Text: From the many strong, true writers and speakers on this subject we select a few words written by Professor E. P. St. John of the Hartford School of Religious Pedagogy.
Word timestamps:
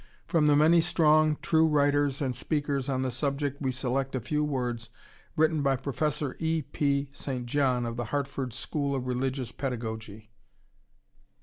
From 0.25 0.47
the 0.47 0.55
many 0.55 0.81
strong, 0.81 1.37
true 1.43 1.67
writers 1.67 2.23
and 2.23 2.35
speakers 2.35 2.89
on 2.89 3.03
this 3.03 3.15
subject 3.15 3.61
we 3.61 3.71
select 3.71 4.15
a 4.15 4.19
few 4.19 4.43
words 4.43 4.89
written 5.35 5.61
by 5.61 5.75
Professor 5.75 6.35
E. 6.39 6.63
P. 6.63 7.11
St. 7.13 7.45
John 7.45 7.85
of 7.85 7.97
the 7.97 8.05
Hartford 8.05 8.51
School 8.51 8.95
of 8.95 9.05
Religious 9.05 9.51
Pedagogy. 9.51 10.31